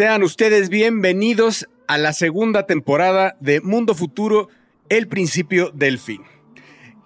[0.00, 4.48] Sean ustedes bienvenidos a la segunda temporada de Mundo Futuro,
[4.88, 6.22] el principio del fin.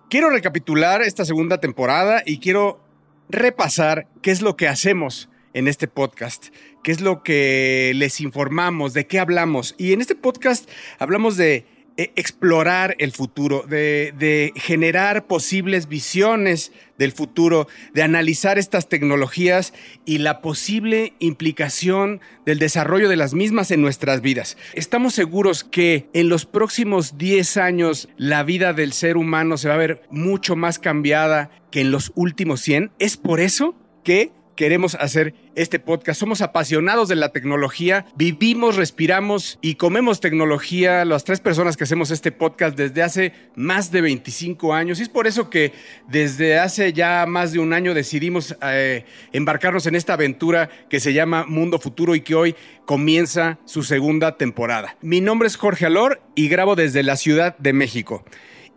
[0.09, 2.81] Quiero recapitular esta segunda temporada y quiero
[3.29, 6.55] repasar qué es lo que hacemos en este podcast,
[6.85, 9.75] qué es lo que les informamos, de qué hablamos.
[9.77, 10.71] Y en este podcast
[11.01, 11.67] hablamos de
[11.97, 19.73] eh, explorar el futuro, de, generar posibles visiones del futuro, de analizar estas tecnologías
[20.05, 24.57] y la posible implicación del desarrollo de las mismas en nuestras vidas.
[24.73, 29.75] Estamos seguros que en los próximos 10 años la vida del ser humano se va
[29.75, 32.91] a ver mucho más cambiada que en los últimos 100.
[32.99, 36.21] Es por eso que queremos hacer este podcast.
[36.21, 42.11] Somos apasionados de la tecnología, vivimos, respiramos y comemos tecnología, las tres personas que hacemos
[42.11, 44.99] este podcast desde hace más de 25 años.
[44.99, 45.73] Y es por eso que
[46.09, 51.13] desde hace ya más de un año decidimos eh, embarcarnos en esta aventura que se
[51.13, 52.55] llama Mundo Futuro y que hoy
[52.87, 54.97] comienza su segunda temporada.
[55.01, 58.25] Mi nombre es Jorge Alor y grabo desde la Ciudad de México.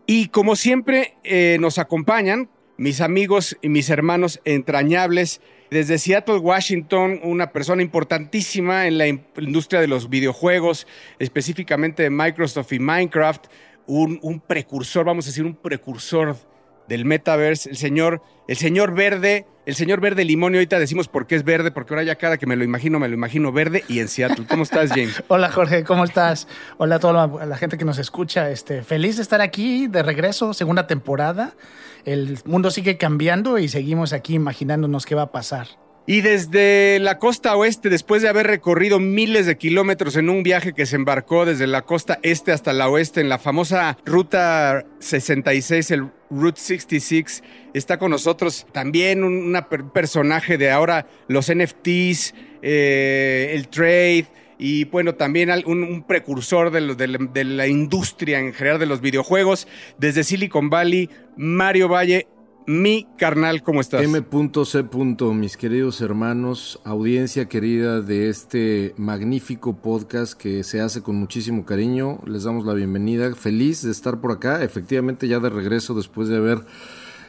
[0.06, 7.20] Y como siempre eh, nos acompañan mis amigos y mis hermanos entrañables, desde Seattle, Washington,
[7.24, 10.88] una persona importantísima en la industria de los videojuegos,
[11.20, 13.46] específicamente de Microsoft y Minecraft,
[13.88, 16.36] un, precursor, vamos a decir, un precursor
[16.88, 21.28] del metaverse, el señor, el señor verde, el señor verde limón, y ahorita decimos por
[21.28, 23.84] qué es verde, porque ahora ya cada que me lo imagino, me lo imagino verde
[23.88, 24.46] y en Seattle.
[24.48, 25.24] ¿Cómo estás, James?
[25.28, 26.48] Hola, Jorge, ¿cómo estás?
[26.78, 28.50] Hola a toda la, gente que nos escucha.
[28.50, 31.54] Este, feliz de estar aquí de regreso, segunda temporada.
[32.06, 35.68] El mundo sigue cambiando y seguimos aquí imaginándonos qué va a pasar.
[36.10, 40.72] Y desde la costa oeste, después de haber recorrido miles de kilómetros en un viaje
[40.72, 45.92] que se embarcó desde la costa este hasta la oeste en la famosa Ruta 66,
[45.92, 49.54] el Route 66, está con nosotros también un
[49.94, 56.96] personaje de ahora los NFTs, eh, el trade y bueno, también un, precursor de,
[57.34, 59.68] de, la industria en general de los videojuegos,
[59.98, 62.28] desde Silicon Valley, Mario Valle.
[62.70, 64.04] Mi carnal, ¿cómo estás?
[64.04, 64.84] M.C.
[65.34, 72.20] Mis queridos hermanos, audiencia querida de este magnífico podcast que se hace con muchísimo cariño,
[72.26, 73.34] les damos la bienvenida.
[73.36, 76.66] Feliz de estar por acá, efectivamente ya de regreso después de haber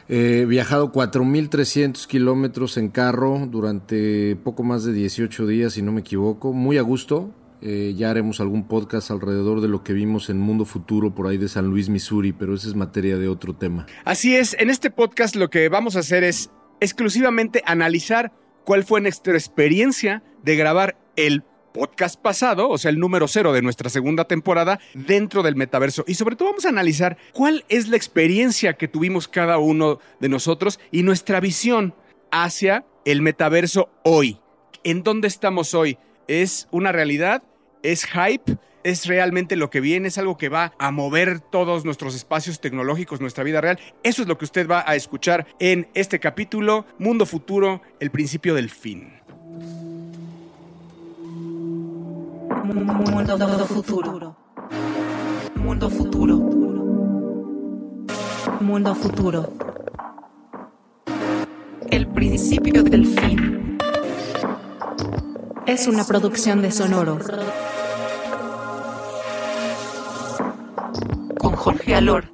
[0.09, 6.01] eh, viajado 4.300 kilómetros en carro durante poco más de 18 días, si no me
[6.01, 6.51] equivoco.
[6.51, 7.31] Muy a gusto,
[7.61, 11.37] eh, ya haremos algún podcast alrededor de lo que vimos en Mundo Futuro por ahí
[11.37, 13.85] de San Luis, Missouri, pero esa es materia de otro tema.
[14.05, 18.31] Así es, en este podcast lo que vamos a hacer es exclusivamente analizar
[18.63, 21.43] cuál fue nuestra experiencia de grabar el
[21.73, 26.03] podcast pasado, o sea, el número cero de nuestra segunda temporada, dentro del metaverso.
[26.07, 30.29] Y sobre todo vamos a analizar cuál es la experiencia que tuvimos cada uno de
[30.29, 31.93] nosotros y nuestra visión
[32.31, 34.39] hacia el metaverso hoy.
[34.83, 35.97] ¿En dónde estamos hoy?
[36.27, 37.43] ¿Es una realidad?
[37.81, 38.57] ¿Es hype?
[38.83, 40.07] ¿Es realmente lo que viene?
[40.09, 43.79] ¿Es algo que va a mover todos nuestros espacios tecnológicos, nuestra vida real?
[44.03, 48.55] Eso es lo que usted va a escuchar en este capítulo, Mundo Futuro, el principio
[48.55, 49.13] del fin.
[52.63, 54.35] Mundo futuro.
[55.55, 56.37] Mundo futuro.
[58.59, 59.53] Mundo futuro.
[61.89, 63.77] El principio del fin.
[65.65, 67.19] Es una producción de Sonoro.
[71.59, 72.31] Jorge Alor,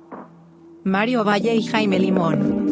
[0.83, 2.64] Mario Valle y Jaime Limón.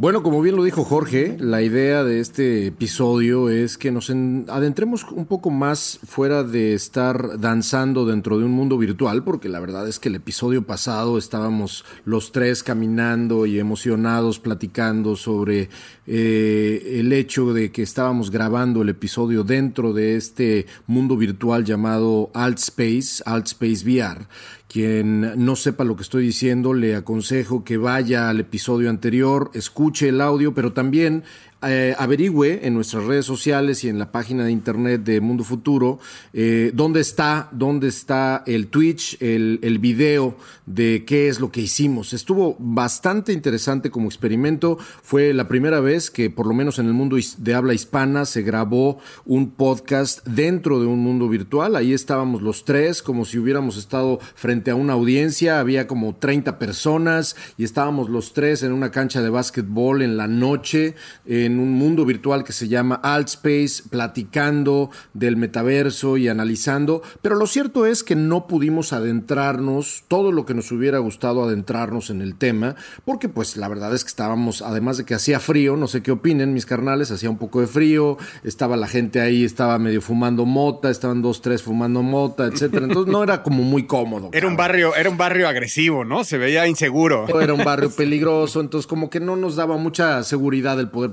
[0.00, 5.02] Bueno, como bien lo dijo Jorge, la idea de este episodio es que nos adentremos
[5.10, 9.88] un poco más fuera de estar danzando dentro de un mundo virtual, porque la verdad
[9.88, 15.68] es que el episodio pasado estábamos los tres caminando y emocionados platicando sobre
[16.06, 22.30] eh, el hecho de que estábamos grabando el episodio dentro de este mundo virtual llamado
[22.34, 24.28] Altspace, Altspace VR.
[24.68, 30.10] Quien no sepa lo que estoy diciendo, le aconsejo que vaya al episodio anterior, escuche
[30.10, 31.24] el audio, pero también
[31.66, 35.98] eh, averigüe en nuestras redes sociales y en la página de internet de Mundo Futuro
[36.32, 42.12] eh, dónde está, dónde está el Twitch, el, video de qué es lo que hicimos.
[42.12, 44.78] Estuvo bastante interesante como experimento.
[45.02, 48.42] Fue la primera vez que, por lo menos en el mundo de habla hispana, se
[48.42, 51.74] grabó un podcast dentro de un mundo virtual.
[51.74, 55.60] Ahí estábamos los tres, como si hubiéramos estado frente a una audiencia.
[55.60, 60.28] Había como 30 personas y estábamos los tres en una cancha de básquetbol en la
[60.28, 60.94] noche.
[61.48, 67.46] En un mundo virtual que se llama Altspace, platicando del metaverso y analizando, pero lo
[67.46, 72.36] cierto es que no pudimos adentrarnos todo lo que nos hubiera gustado adentrarnos en el
[72.36, 76.02] tema, porque pues la verdad es que estábamos, además de que hacía frío, no sé
[76.02, 80.00] qué opinen mis carnales, hacía un poco de frío, estaba la gente ahí, estaba medio
[80.00, 84.30] fumando mota, estaban dos, tres fumando mota, etcétera, entonces no era como muy cómodo.
[84.32, 86.24] Era un barrio, era un barrio agresivo, ¿no?
[86.24, 87.26] Se veía inseguro.
[87.40, 91.12] Era un barrio peligroso, entonces como que no nos daba mucha seguridad el poder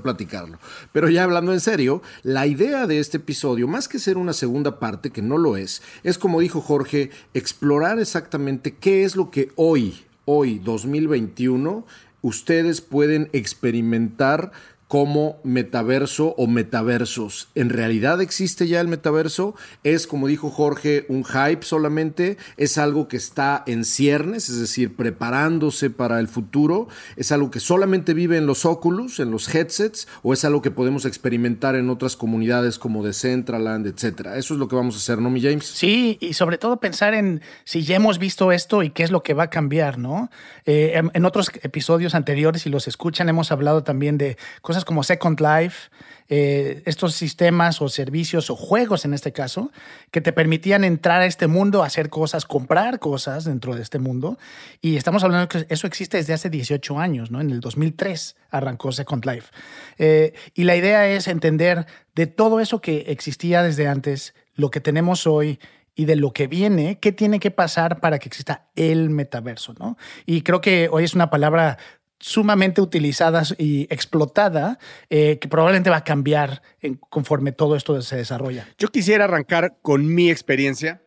[0.92, 4.78] Pero ya hablando en serio, la idea de este episodio, más que ser una segunda
[4.78, 9.50] parte, que no lo es, es como dijo Jorge, explorar exactamente qué es lo que
[9.56, 11.86] hoy, hoy 2021,
[12.22, 14.52] ustedes pueden experimentar
[14.88, 17.48] como metaverso o metaversos.
[17.54, 19.54] ¿En realidad existe ya el metaverso?
[19.82, 22.36] ¿Es, como dijo Jorge, un hype solamente?
[22.56, 26.86] ¿Es algo que está en ciernes, es decir, preparándose para el futuro?
[27.16, 30.06] ¿Es algo que solamente vive en los Oculus, en los headsets?
[30.22, 34.36] ¿O es algo que podemos experimentar en otras comunidades como Decentraland, etcétera?
[34.36, 35.66] Eso es lo que vamos a hacer, ¿no, mi James?
[35.66, 39.24] Sí, y sobre todo pensar en si ya hemos visto esto y qué es lo
[39.24, 40.30] que va a cambiar, ¿no?
[40.64, 45.02] Eh, en, en otros episodios anteriores, si los escuchan, hemos hablado también de cosas como
[45.02, 45.88] Second Life,
[46.28, 49.70] eh, estos sistemas o servicios o juegos en este caso,
[50.10, 54.38] que te permitían entrar a este mundo, hacer cosas, comprar cosas dentro de este mundo.
[54.80, 57.40] Y estamos hablando que eso existe desde hace 18 años, ¿no?
[57.40, 59.52] En el 2003 arrancó Second Life.
[59.98, 64.80] Eh, y la idea es entender de todo eso que existía desde antes, lo que
[64.80, 65.60] tenemos hoy
[65.98, 69.96] y de lo que viene, qué tiene que pasar para que exista el metaverso, ¿no?
[70.26, 71.78] Y creo que hoy es una palabra
[72.18, 74.78] sumamente utilizada y explotada
[75.10, 76.62] eh, que probablemente va a cambiar
[77.10, 78.66] conforme todo esto se desarrolla.
[78.78, 81.02] Yo quisiera arrancar con mi experiencia.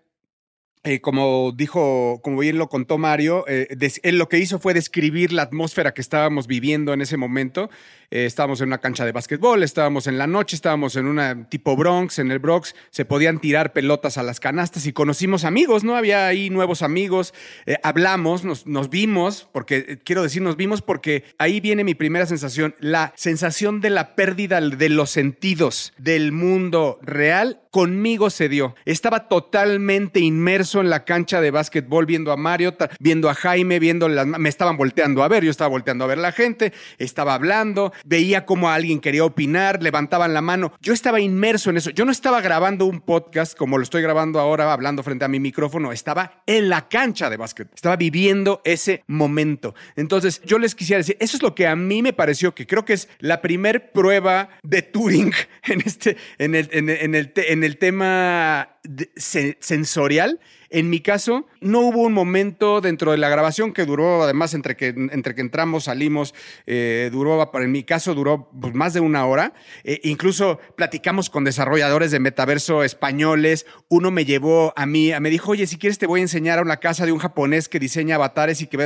[0.84, 3.68] Eh, como dijo, como bien lo contó Mario, eh,
[4.02, 7.70] él lo que hizo fue describir la atmósfera que estábamos viviendo en ese momento
[8.12, 11.76] eh, estábamos en una cancha de básquetbol, estábamos en la noche, estábamos en una tipo
[11.76, 15.96] Bronx, en el Bronx, se podían tirar pelotas a las canastas y conocimos amigos, ¿no?
[15.96, 17.34] Había ahí nuevos amigos,
[17.66, 21.96] eh, hablamos, nos, nos, vimos, porque eh, quiero decir, nos vimos porque ahí viene mi
[21.96, 28.50] primera sensación, la sensación de la pérdida de los sentidos del mundo real conmigo se
[28.50, 28.76] dio.
[28.86, 34.10] Estaba totalmente inmerso en la cancha de básquetbol viendo a Mario, viendo a Jaime, viendo
[34.10, 34.26] las...
[34.26, 38.46] Me estaban volteando a ver, yo estaba volteando a ver la gente, estaba hablando, veía
[38.46, 40.74] cómo alguien quería opinar, levantaban la mano.
[40.82, 41.90] Yo estaba inmerso en eso.
[41.90, 45.40] Yo no estaba grabando un podcast como lo estoy grabando ahora, hablando frente a mi
[45.40, 45.92] micrófono.
[45.92, 47.70] Estaba en la cancha de básquet.
[47.74, 49.76] Estaba viviendo ese momento.
[49.96, 52.86] Entonces, yo les quisiera decir, eso es lo que a mí me pareció que creo
[52.86, 57.78] que es la primer prueba de Turing en, este, en, el, en, el, en el
[57.78, 58.78] tema
[59.16, 64.54] sensorial en mi caso, no hubo un momento dentro de la grabación que duró, además,
[64.54, 66.36] entre que, entre que entramos, salimos,
[66.68, 69.54] eh, duró, en mi caso, duró pues, más de una hora.
[69.84, 73.66] Eh, incluso platicamos con desarrolladores de metaverso españoles.
[73.88, 76.62] Uno me llevó a mí, me dijo, oye, si quieres te voy a enseñar a
[76.62, 78.78] una casa de un japonés que diseña avatares y que...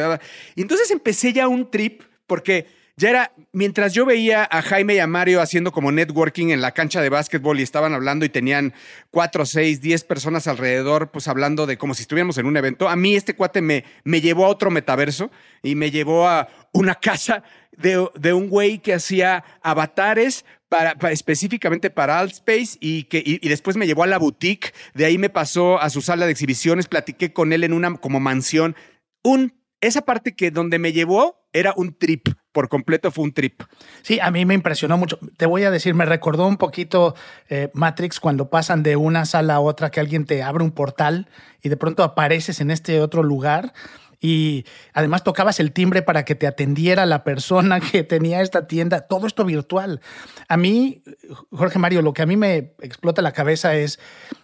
[0.56, 5.00] Y entonces empecé ya un trip porque ya era, mientras yo veía a Jaime y
[5.00, 8.74] a Mario haciendo como networking en la cancha de básquetbol y estaban hablando y tenían
[9.10, 12.96] cuatro, seis, diez personas alrededor, pues hablando de como si estuviéramos en un evento, a
[12.96, 15.32] mí este cuate me, me llevó a otro metaverso
[15.64, 17.44] y me llevó a una casa
[17.78, 23.78] de, de un güey que hacía avatares para, específicamente para Altspace y, que, y, después
[23.78, 27.32] me llevó a la boutique, de ahí me pasó a su sala de exhibiciones, platiqué
[27.32, 28.76] con él en una como mansión.
[29.24, 33.64] Un, esa parte que donde me llevó era un trip, por completo fue un trip.
[34.04, 35.20] Sí, a mí me impresionó mucho.
[35.36, 37.16] Te voy a decir, me recordó un poquito
[37.50, 41.28] eh, Matrix cuando pasan de una sala a otra, que alguien te abre un portal
[41.62, 43.74] y de pronto apareces en este otro lugar.
[44.22, 49.02] Y además tocabas el timbre para que te atendiera la persona que tenía esta tienda,
[49.02, 50.00] todo esto virtual.
[50.48, 51.04] A mí,
[51.52, 54.00] Jorge Mario, lo que a mí me explota la cabeza es,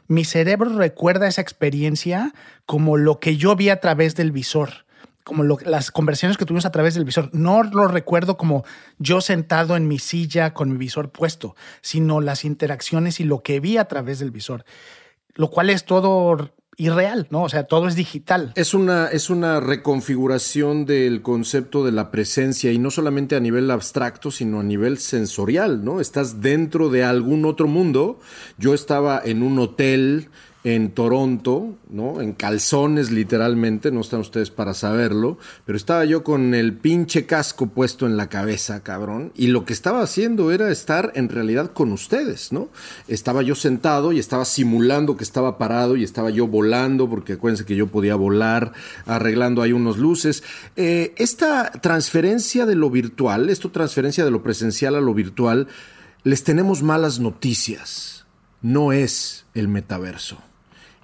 [0.08, 2.34] mi cerebro recuerda esa experiencia
[2.66, 4.89] como lo que yo vi a través del visor
[5.30, 7.30] como las conversaciones que tuvimos a través del visor.
[7.34, 8.66] No lo recuerdo como
[8.98, 13.60] yo sentado en mi silla con mi visor puesto, sino las interacciones y lo que
[13.60, 14.66] vi a través del visor,
[15.36, 17.44] lo cual es todo irreal, ¿no?
[17.44, 18.54] O sea, todo es digital.
[18.56, 23.70] Es una, es una reconfiguración del concepto de la presencia y no solamente a nivel
[23.70, 26.02] abstracto, sino a nivel sensorial, ¿no?
[26.02, 28.20] Estás dentro de algún otro mundo.
[28.58, 30.30] Yo estaba en un hotel
[30.66, 32.20] en Toronto, ¿no?
[32.20, 37.68] En calzones literalmente, no están ustedes para saberlo, pero estaba yo con el pinche casco
[37.68, 41.94] puesto en la cabeza, cabrón, y lo que estaba haciendo era estar en realidad con
[41.94, 42.68] ustedes, ¿no?
[43.08, 47.66] Estaba yo sentado y estaba simulando que estaba parado y estaba yo volando, porque acuérdense
[47.66, 48.74] que yo podía volar,
[49.06, 50.44] arreglando ahí unos luces.
[50.76, 55.68] Eh, esta transferencia de lo virtual, esta transferencia de lo presencial a lo virtual,
[56.24, 58.26] les tenemos malas noticias.
[58.62, 60.49] No es el metaverso.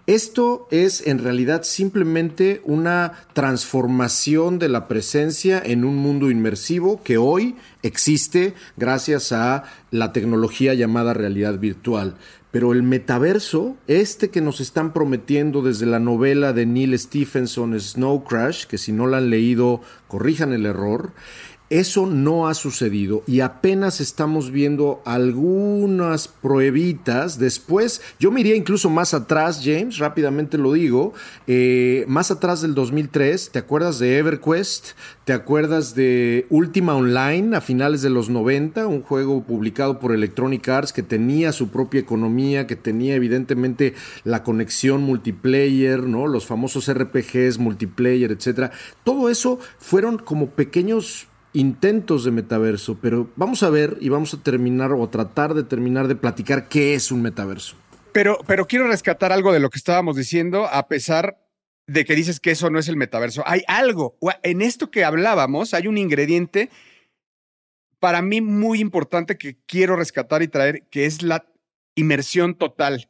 [0.07, 7.17] Esto es en realidad simplemente una transformación de la presencia en un mundo inmersivo que
[7.17, 12.17] hoy existe gracias a la tecnología llamada realidad virtual.
[12.51, 18.23] Pero el metaverso, este que nos están prometiendo desde la novela de Neil Stephenson, Snow
[18.23, 21.13] Crash, que si no la han leído, corrijan el error,
[21.69, 27.39] eso no ha sucedido y apenas estamos viendo algunas pruebitas.
[27.39, 31.13] Después, yo me iría incluso más atrás, James, rápidamente lo digo,
[31.47, 34.89] eh, más atrás del 2003, ¿te acuerdas de EverQuest?
[35.25, 38.85] ¿Te acuerdas de Ultima Online a finales de los 90?
[38.87, 44.43] Un juego publicado por Electronic Arts que tenía su propia economía, que tenía evidentemente la
[44.43, 46.27] conexión multiplayer, ¿no?
[46.27, 48.71] Los famosos RPGs multiplayer, etcétera.
[49.03, 54.43] Todo eso fueron como pequeños intentos de metaverso, pero vamos a ver y vamos a
[54.43, 57.77] terminar o tratar de terminar de platicar qué es un metaverso.
[58.11, 61.37] Pero, pero quiero rescatar algo de lo que estábamos diciendo, a pesar
[61.87, 63.41] de que dices que eso no es el metaverso.
[63.45, 66.69] Hay algo, en esto que hablábamos, hay un ingrediente
[67.99, 71.45] para mí muy importante que quiero rescatar y traer, que es la
[71.95, 73.09] inmersión total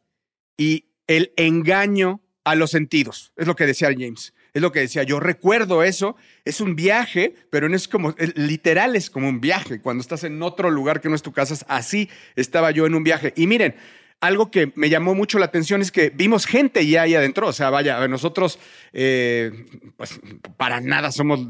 [0.55, 3.33] y el engaño a los sentidos.
[3.35, 4.34] Es lo que decía James.
[4.55, 9.09] Es lo que decía, yo recuerdo eso, es un viaje, pero es como, literal es
[9.09, 9.81] como un viaje.
[9.81, 13.03] Cuando estás en otro lugar que no es tu casa, así estaba yo en un
[13.03, 13.33] viaje.
[13.35, 13.75] Y miren,
[14.21, 17.47] algo que me llamó mucho la atención es que vimos gente ya ahí adentro.
[17.47, 18.57] O sea, vaya, nosotros,
[18.93, 19.51] eh,
[19.97, 20.21] pues
[20.55, 21.45] para nada somos,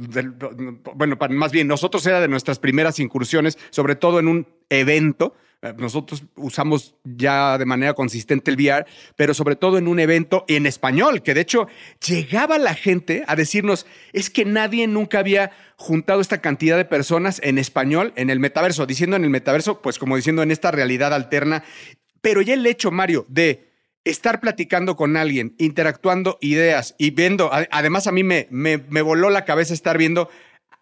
[0.96, 5.36] bueno, más bien, nosotros era de nuestras primeras incursiones, sobre todo en un evento
[5.78, 8.86] nosotros usamos ya de manera consistente el VR,
[9.16, 11.68] pero sobre todo en un evento en español, que de hecho
[12.06, 17.42] llegaba la gente a decirnos, es que nadie nunca había juntado esta cantidad de personas
[17.44, 21.14] en español en el metaverso, diciendo en el metaverso, pues como diciendo en esta realidad
[21.14, 21.64] alterna,
[22.22, 23.72] pero ya el hecho, Mario, de
[24.04, 29.30] estar platicando con alguien, interactuando ideas y viendo, además a mí me, me, me voló
[29.30, 30.30] la cabeza estar viendo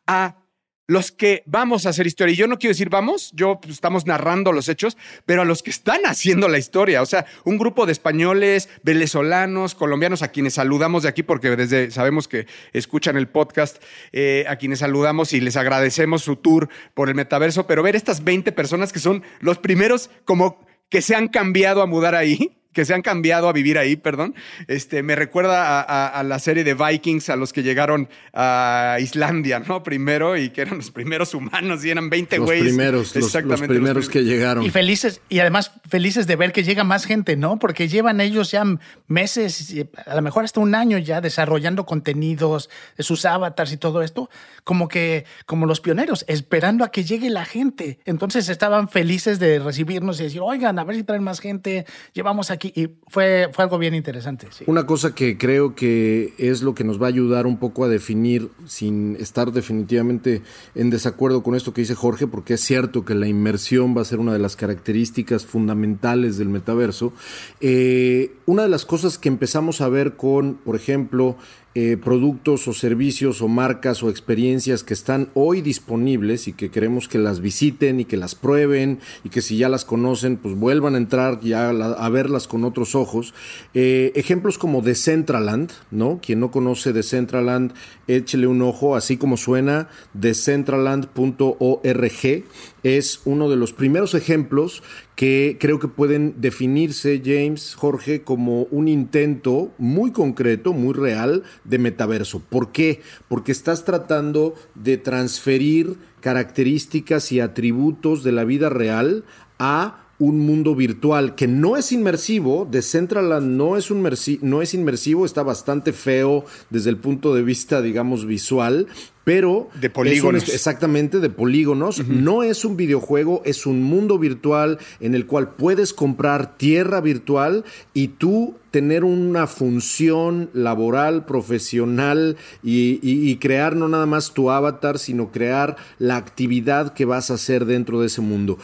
[0.06, 0.43] a
[0.88, 2.34] los que vamos a hacer historia.
[2.34, 5.64] Y yo no quiero decir vamos, yo pues, estamos narrando los hechos, pero a los
[5.64, 7.02] que están haciendo la historia.
[7.02, 11.92] O sea, un grupo de españoles, venezolanos, colombianos, a quienes saludamos de aquí, porque desde
[11.92, 17.10] sabemos que escuchan el podcast, eh, a quienes saludamos y les agradecemos su tour por
[17.10, 21.28] el metaverso, pero ver estas 20 personas que son los primeros como que se han
[21.28, 24.36] cambiado a mudar ahí que se han cambiado a vivir ahí, perdón,
[24.68, 29.84] este, me recuerda a, la serie de Vikings, a los que llegaron a Islandia, ¿no?
[29.84, 32.66] Primero y que eran los primeros humanos y eran 20 güeyes.
[32.66, 34.64] Los primeros, Exactamente, los, primeros que llegaron.
[34.64, 37.60] Y felices, y además felices de ver que llega más gente, ¿no?
[37.60, 38.64] Porque llevan ellos ya
[39.08, 39.74] meses,
[40.06, 44.30] a lo mejor hasta un año ya desarrollando contenidos, sus avatars y todo esto,
[44.64, 48.00] como que, como los pioneros, esperando a que llegue la gente.
[48.06, 52.52] Entonces estaban felices de recibirnos y decir, oigan, a ver si traen más gente, llevamos
[52.52, 54.48] aquí y fue, fue algo bien interesante.
[54.68, 57.88] Una cosa que creo que es lo que nos va a ayudar un poco a
[57.88, 60.42] definir, sin estar definitivamente
[60.76, 64.06] en desacuerdo con esto que dice Jorge, porque es cierto que la inmersión va a
[64.06, 67.14] ser una de las características fundamentales del metaverso.
[67.62, 71.38] Eh, una de las cosas que empezamos a ver con, por ejemplo,
[71.76, 77.08] eh, productos o servicios o marcas o experiencias que están hoy disponibles y que queremos
[77.08, 80.94] que las visiten y que las prueben y que si ya las conocen, pues vuelvan
[80.94, 83.34] a entrar ya a, verlas con otros ojos.
[83.74, 86.20] Eh, ejemplos como Decentraland, ¿no?
[86.22, 87.74] Quien no conoce Decentraland,
[88.08, 92.44] échele un ojo, así como suena, decentraland.org
[92.84, 94.84] es uno de los primeros ejemplos
[95.16, 101.80] que creo que pueden definirse, James, Jorge, como un intento muy concreto, muy real de
[101.80, 102.42] metaverso.
[102.42, 103.02] ¿Por qué?
[103.28, 109.24] Porque estás tratando de transferir características y atributos de la vida real
[109.60, 114.08] a un mundo virtual que no es inmersivo, Decentraland no es, un
[114.42, 118.88] no es inmersivo, está bastante feo desde el punto de vista, digamos, visual,
[119.26, 119.70] pero...
[119.80, 120.48] De polígonos.
[120.48, 122.08] exactamente, de polígonos.
[122.08, 127.66] No es un videojuego, es un mundo virtual en el cual puedes comprar tierra virtual
[127.94, 134.98] y tú tener una función laboral, profesional y, y, crear no nada más tu avatar,
[134.98, 138.58] sino crear la actividad que vas a hacer dentro de ese mundo.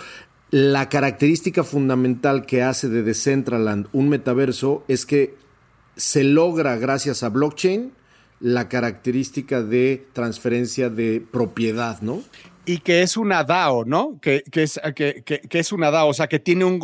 [0.51, 5.35] La característica fundamental que hace de Decentraland un metaverso es que
[5.95, 7.91] se logra gracias a blockchain
[8.39, 12.23] la característica de transferencia de propiedad, ¿no?
[12.65, 14.17] Y que es una DAO, ¿no?
[14.21, 16.79] Que, es, que, es una DAO, o sea, que tiene un,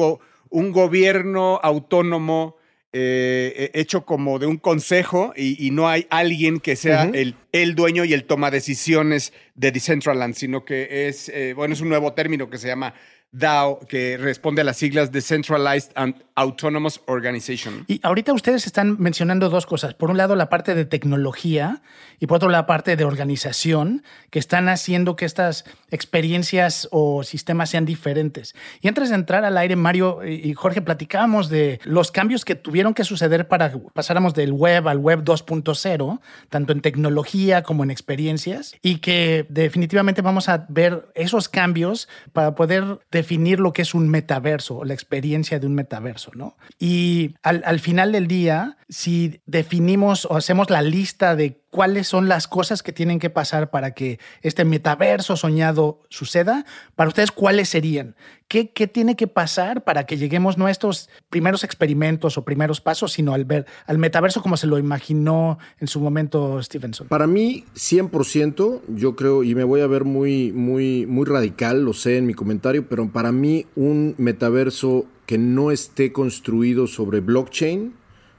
[0.49, 2.57] un gobierno autónomo
[2.97, 8.05] eh, hecho como de un consejo y, no hay alguien que sea el, el, dueño
[8.05, 12.49] y el toma decisiones de Decentraland, sino que es, eh, bueno, es un nuevo término
[12.49, 12.93] que se llama
[13.31, 17.85] DAO, que responde a las siglas Decentralized and Autonomous Organization.
[17.87, 19.93] Y ahorita ustedes están mencionando dos cosas.
[19.93, 21.81] Por un lado, la parte de tecnología
[22.19, 27.69] y por otro, la parte de organización, que están haciendo que estas experiencias o sistemas
[27.69, 28.55] sean diferentes.
[28.81, 32.93] Y antes de entrar al aire, Mario y Jorge, platicábamos de los cambios que tuvieron
[32.93, 38.75] que suceder para pasáramos del web al web 2.0, tanto en tecnología como en experiencias,
[38.81, 43.24] y que definitivamente vamos a ver esos cambios para poder definir
[43.59, 46.57] lo que es un metaverso, la experiencia de un metaverso, ¿no?
[46.79, 52.29] Y al, al final del día, si definimos o hacemos la lista de cuáles son
[52.29, 56.65] las cosas que tienen que pasar para que este metaverso soñado suceda,
[56.95, 58.15] para ustedes, ¿cuáles serían?
[58.47, 62.79] ¿Qué, qué tiene que pasar para que lleguemos no a estos primeros experimentos o primeros
[62.79, 67.09] pasos, sino al, ver, al metaverso como se lo imaginó en su momento Stevenson?
[67.09, 71.91] Para mí, 100%, yo creo, y me voy a ver muy, muy, muy radical, lo
[71.91, 77.95] sé en mi comentario, pero para mí un metaverso que no esté construido sobre blockchain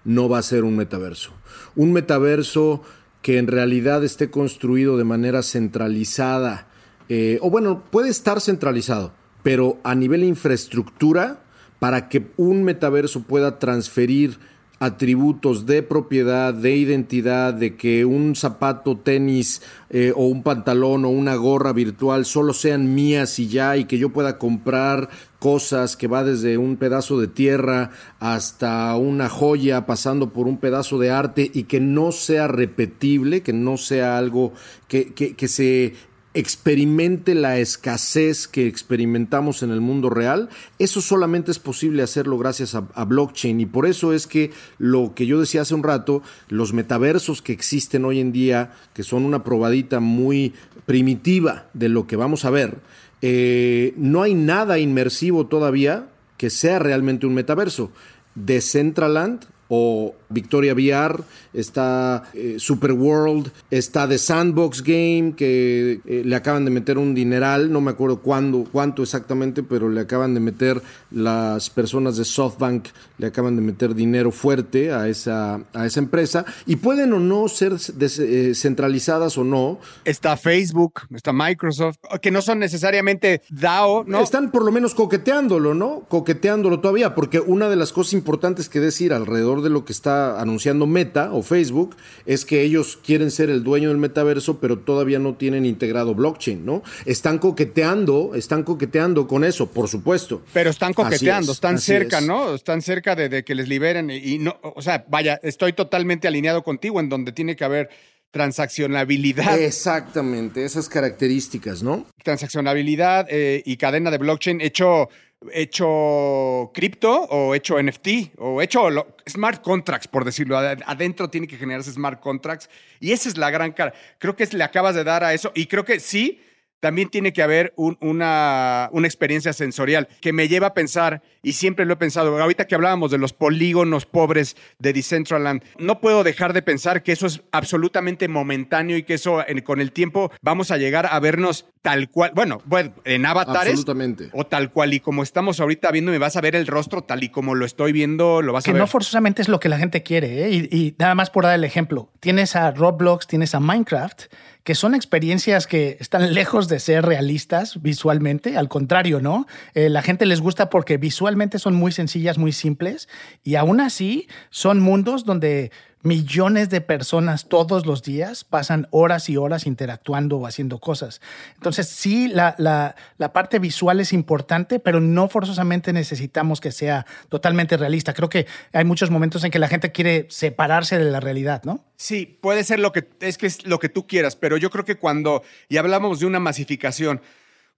[0.07, 1.33] no va a ser un metaverso.
[1.75, 2.83] Un metaverso
[3.27, 6.69] que en realidad esté construido de manera centralizada,
[7.09, 11.43] eh, o bueno, puede estar centralizado, pero a nivel infraestructura,
[11.81, 14.39] para que un metaverso pueda transferir
[14.79, 21.09] atributos de propiedad, de identidad, de que un zapato, tenis eh, o un pantalón o
[21.09, 26.09] una gorra virtual solo sean mías y ya, y que yo pueda comprar cosas que
[26.09, 27.91] va desde un pedazo de tierra
[28.21, 33.55] hasta una joya, pasando por un pedazo de arte y que no sea repetible, que
[33.55, 34.53] no sea algo
[34.89, 35.95] que, que se
[36.37, 42.75] experimente la escasez que experimentamos en el mundo real, eso solamente es posible hacerlo gracias
[42.75, 46.75] a, blockchain y por eso es que lo que yo decía hace un rato, los
[46.75, 50.53] metaversos que existen hoy en día, que son una probadita muy
[50.85, 52.81] primitiva de lo que vamos a ver,
[53.23, 57.91] eh, no hay nada inmersivo todavía que sea realmente un metaverso.
[58.35, 61.25] Decentraland o Victoria VR,
[61.57, 67.15] está eh, Super World, está The Sandbox Game, que eh, le acaban de meter un
[67.15, 72.25] dineral, no me acuerdo cuándo, cuánto exactamente, pero le acaban de meter las personas de
[72.25, 72.89] SoftBank,
[73.19, 77.49] le acaban de meter dinero fuerte a esa, a esa empresa, y pueden o no
[77.49, 79.79] ser eh, centralizadas o no.
[80.05, 84.21] Está Facebook, está Microsoft, que no son necesariamente DAO, ¿no?
[84.21, 86.05] Están por lo menos coqueteándolo, ¿no?
[86.09, 90.41] Coqueteándolo todavía, porque una de las cosas importantes que decir alrededor de lo que está
[90.41, 95.19] anunciando Meta o Facebook es que ellos quieren ser el dueño del metaverso, pero todavía
[95.19, 96.83] no tienen integrado blockchain, ¿no?
[97.05, 100.43] Están coqueteando, están coqueteando con eso, por supuesto.
[100.53, 102.55] Pero están coqueteando, están cerca, ¿no?
[102.55, 107.01] Están cerca de, que les liberen y, no, o sea, vaya, estoy totalmente alineado contigo
[107.01, 107.89] en donde tiene que haber
[108.31, 109.59] transaccionabilidad.
[109.59, 112.07] Exactamente, esas características, ¿no?
[112.23, 115.09] Transaccionabilidad eh, y cadena de blockchain hecho
[115.53, 118.89] hecho cripto o hecho NFT o hecho
[119.29, 120.59] smart contracts, por decirlo.
[120.59, 122.69] Adentro tiene que generarse smart contracts.
[123.01, 123.93] Y esa es la gran cara.
[124.19, 125.53] Creo que le acabas de dar a eso.
[125.55, 126.43] Y creo que sí,
[126.87, 131.85] también tiene que haber una, una, experiencia sensorial que me lleva a pensar, y siempre
[131.85, 136.53] lo he pensado, ahorita que hablábamos de los polígonos pobres de Decentraland, no puedo dejar
[136.53, 140.77] de pensar que eso es absolutamente momentáneo y que eso con el tiempo vamos a
[140.77, 143.71] llegar a vernos tal cual, bueno, bueno en avatares.
[143.71, 144.31] Absolutamente.
[144.33, 147.25] O tal cual, y como estamos ahorita viendo, me vas a ver el rostro tal
[147.25, 148.77] y como lo estoy viendo, lo vas a ver.
[148.77, 150.51] Que no forzosamente es lo que la gente quiere, ¿eh?
[150.51, 152.13] y, y nada más por dar el ejemplo.
[152.21, 154.25] Tienes a Roblox, tienes a Minecraft,
[154.67, 159.47] que son experiencias que están lejos de ser realistas visualmente, al contrario, ¿no?
[159.75, 163.09] Eh, la gente les gusta porque visualmente son muy sencillas, muy simples,
[163.45, 165.71] y aún así son mundos donde
[166.07, 171.21] millones de personas todos los días pasan horas y horas interactuando o haciendo cosas.
[171.55, 177.77] Entonces, sí, la, la, parte visual es importante, pero no forzosamente necesitamos que sea totalmente
[177.77, 178.15] realista.
[178.15, 181.85] Creo que hay muchos momentos en que la gente quiere separarse de la realidad, ¿no?
[181.97, 184.85] Sí, puede ser lo que es que es lo que tú quieras, pero yo creo
[184.85, 187.21] que cuando, y hablamos de una masificación,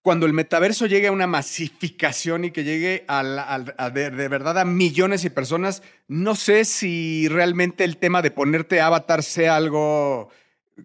[0.03, 5.31] cuando el metaverso llegue a una masificación y que llegue de, verdad a millones de
[5.31, 10.31] personas, no sé si realmente el tema de ponerte avatar sea algo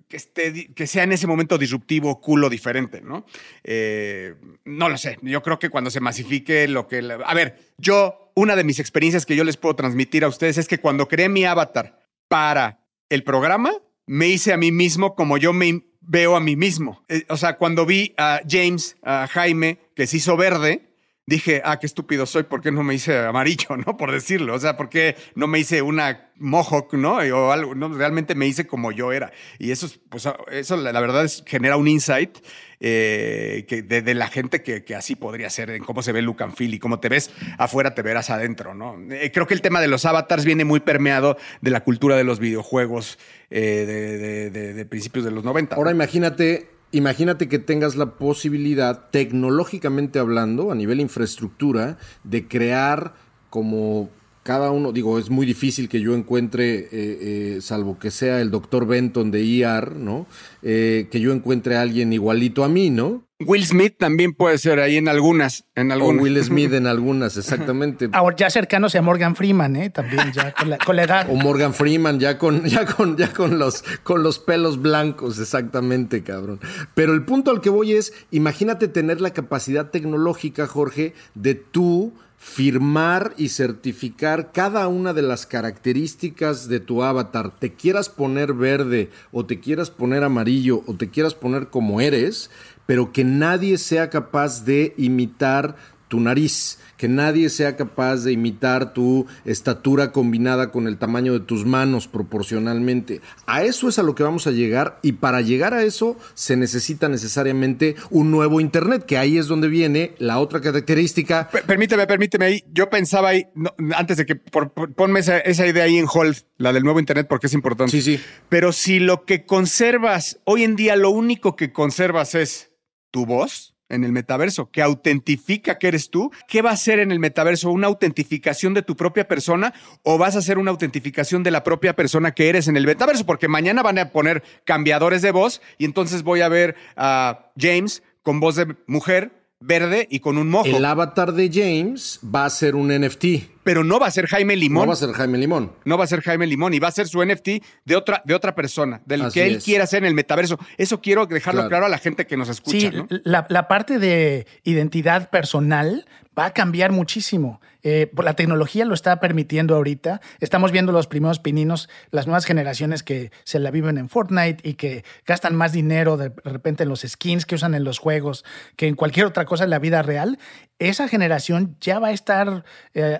[0.08, 3.26] que, esté, que sea en ese momento disruptivo, cool o diferente, ¿no?
[3.64, 5.18] Eh, no lo sé.
[5.22, 7.18] Yo creo que cuando se masifique lo que...
[7.26, 10.68] A ver, yo, una de mis experiencias que yo les puedo transmitir a ustedes es
[10.68, 13.72] que cuando creé mi avatar para el programa,
[14.06, 17.04] me hice a mí mismo como yo me veo a mí mismo.
[17.08, 20.94] Eh, o sea, cuando vi a James, a Jaime, que se hizo verde,
[21.26, 23.98] dije, ah, qué estúpido soy, ¿por qué no me hice amarillo, no?
[23.98, 27.18] Por decirlo, o sea, ¿por qué no me hice una mohawk, no?
[27.18, 29.32] O algo, no, realmente me hice como yo era.
[29.60, 32.38] Y eso, pues, eso la, verdad es, genera un insight
[32.86, 36.44] eh, que de, la gente que, que, así podría ser, en cómo se ve look
[36.44, 38.98] and feel y cómo te ves afuera, te verás adentro, ¿no?
[39.10, 42.26] Eh, creo que el tema de los avatars viene muy permeado de la cultura de
[42.26, 43.20] los videojuegos
[43.50, 45.78] eh, de, de, principios de los 90.
[45.78, 53.16] Ahora imagínate Imagínate que tengas la posibilidad, tecnológicamente hablando, a nivel infraestructura, de crear
[53.50, 54.12] como
[54.44, 58.52] cada uno, digo, es muy difícil que yo encuentre, eh, eh, salvo que sea el
[58.52, 60.28] doctor Benton de ER, ¿no?
[60.62, 63.24] Eh, que yo encuentre a alguien igualito a mí, ¿no?
[63.46, 65.66] Will Smith también puede ser ahí en algunas.
[65.76, 66.20] En algunas.
[66.20, 68.10] O Will Smith en algunas, exactamente.
[68.12, 69.90] Ahora ya cercanos a Morgan Freeman, ¿eh?
[69.90, 70.54] También ya
[70.86, 71.28] con la, edad.
[71.30, 76.24] O Morgan Freeman ya con, ya con, ya con los, con los pelos blancos, exactamente,
[76.24, 76.60] cabrón.
[76.94, 82.14] Pero el punto al que voy es, imagínate tener la capacidad tecnológica, Jorge, de tú
[82.44, 89.10] firmar y certificar cada una de las características de tu avatar, te quieras poner verde
[89.32, 92.52] o te quieras poner amarillo o te quieras poner como eres,
[92.86, 95.78] pero que nadie sea capaz de imitar
[96.14, 101.40] tu nariz, que nadie sea capaz de imitar tu estatura combinada con el tamaño de
[101.40, 103.20] tus manos proporcionalmente.
[103.48, 106.56] A eso es a lo que vamos a llegar y para llegar a eso se
[106.56, 111.50] necesita necesariamente un nuevo Internet, que ahí es donde viene la otra característica.
[111.66, 112.64] permíteme, permíteme ahí.
[112.72, 113.48] Yo pensaba ahí,
[113.96, 117.48] antes de que ponme esa, esa idea ahí en hold, la del nuevo Internet, porque
[117.48, 117.90] es importante.
[117.90, 118.24] Sí, sí.
[118.50, 122.70] Pero si lo que conservas, hoy en día lo único que conservas es
[123.10, 126.32] tu voz, en el metaverso, que autentifica que eres tú.
[126.48, 127.72] ¿Qué va a ser en el metaverso?
[127.72, 131.96] ¿Una autentificación de tu propia persona o vas a hacer una autentificación de la propia
[131.96, 133.26] persona que eres en el metaverso?
[133.26, 138.04] Porque mañana van a poner cambiadores de voz y entonces voy a ver a James
[138.22, 140.66] con voz de mujer verde y con un mojo.
[140.66, 143.53] El avatar de James va a ser un NFT.
[143.64, 144.84] Pero no va a ser Jaime Limón.
[144.84, 145.72] No va a ser Jaime Limón.
[145.86, 147.50] No va a ser Jaime Limón y va a ser su NFT
[147.86, 150.60] de otra, de otra persona, del que él quiera hacer en el metaverso.
[150.78, 152.92] Eso quiero dejarlo claro a la gente que nos escucha.
[152.92, 152.92] Sí,
[153.24, 156.06] la, la parte de identidad personal
[156.38, 157.62] va a cambiar muchísimo.
[157.84, 160.22] Eh, la tecnología lo está permitiendo ahorita.
[160.40, 164.76] Estamos viendo los primeros pininos, las nuevas generaciones que se la viven en Fortnite y
[164.76, 168.46] que gastan más dinero de repente en los skins que usan en los juegos
[168.78, 170.40] que en cualquier otra cosa en la vida real.
[170.80, 173.20] Esa generación ya va a estar eh,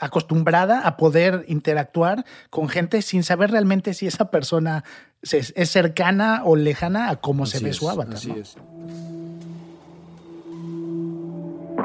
[0.00, 4.84] acostumbrada a poder interactuar con gente sin saber realmente si esa persona
[5.22, 8.14] es, cercana o lejana a cómo se ve su avatar.
[8.14, 8.56] Así es.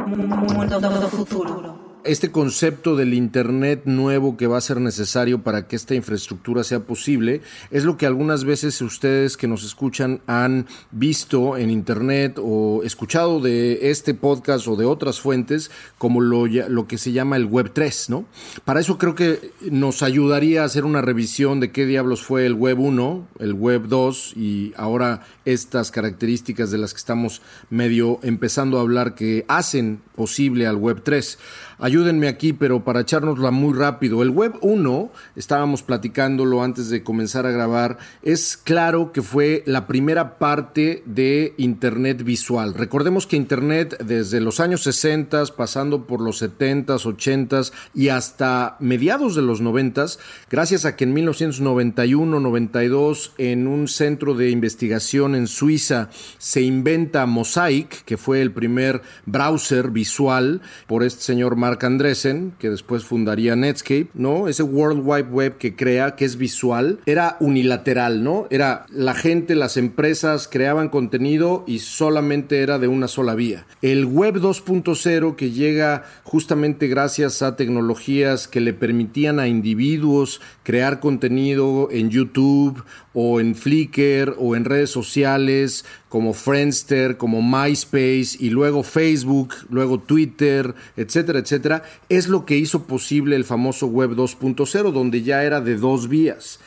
[0.07, 5.93] Mundo futuro este concepto del Internet nuevo que va a ser necesario para que esta
[5.93, 7.41] infraestructura sea posible
[7.71, 13.39] es lo que algunas veces ustedes que nos escuchan han visto en Internet o escuchado
[13.39, 17.71] de este podcast o de otras fuentes como lo, lo que se llama el Web
[17.73, 18.25] 3, ¿no?
[18.65, 22.53] Para eso creo que nos ayudaría a hacer una revisión de qué diablos fue el
[22.53, 28.77] Web 1, el Web 2 y ahora estas características de las que estamos medio empezando
[28.77, 31.37] a hablar que hacen posible al Web 3.
[31.79, 34.23] Ayúdenme aquí, pero para echárnosla muy rápido.
[34.23, 39.85] El Web 1, estábamos platicándolo antes de comenzar a grabar, es claro que fue la
[39.85, 42.73] primera parte de Internet visual.
[42.73, 47.61] Recordemos que Internet desde los años 60, pasando por los 70, 80
[47.93, 50.05] y hasta mediados de los 90,
[50.49, 56.09] gracias a que en 1991-92 en un centro de investigación en Suiza
[56.39, 63.03] se inventa Mosaic, que fue el primer browser visual por este señor Andressen, que después
[63.03, 64.47] fundaría Netscape, ¿no?
[64.47, 68.47] Ese World Wide Web que crea, que es visual, era unilateral, ¿no?
[68.49, 73.65] Era la gente, las empresas creaban contenido y solamente era de una sola vía.
[73.81, 80.99] El Web 2.0 que llega justamente gracias a tecnologías que le permitían a individuos crear
[80.99, 88.49] contenido en YouTube o en Flickr o en redes sociales como Friendster, como MySpace y
[88.49, 91.56] luego Facebook, luego Twitter, etcétera, etcétera,
[92.09, 96.59] es lo que hizo posible el famoso Web 2.0, donde ya era de dos vías.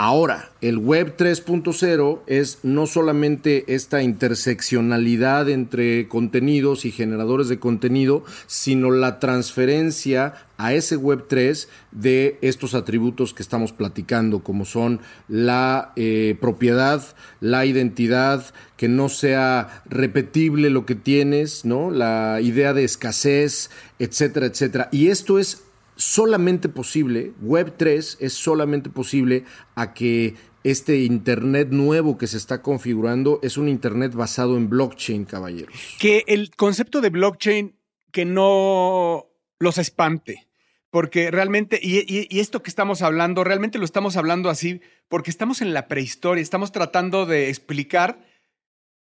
[0.00, 8.22] Ahora, el Web 3.0 es no solamente esta interseccionalidad entre contenidos y generadores de contenido,
[8.46, 15.00] sino la transferencia a ese Web 3 de estos atributos que estamos platicando, como son
[15.26, 17.02] la eh, propiedad,
[17.40, 18.44] la identidad,
[18.76, 21.90] que no sea repetible lo que tienes, ¿no?
[21.90, 24.88] La idea de escasez, etcétera, etcétera.
[24.92, 25.64] Y esto es
[25.98, 32.62] solamente posible, Web 3 es solamente posible a que este Internet nuevo que se está
[32.62, 35.74] configurando es un Internet basado en blockchain, caballeros.
[35.98, 37.76] Que el concepto de blockchain
[38.12, 39.26] que no
[39.58, 40.46] los espante,
[40.90, 45.74] porque realmente, y, esto que estamos hablando, realmente lo estamos hablando así, porque estamos en
[45.74, 48.20] la prehistoria, estamos tratando de explicar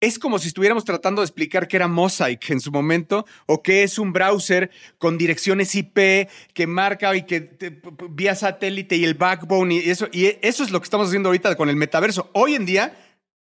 [0.03, 3.85] es como si estuviéramos tratando de explicar qué era Mosaic en su momento o qué
[3.85, 7.57] es un browser con direcciones IP que marca y que
[8.11, 10.09] vía satélite y el backbone y eso.
[10.11, 12.31] Y eso es lo que estamos haciendo ahorita con el metaverso.
[12.33, 12.99] Hoy en día,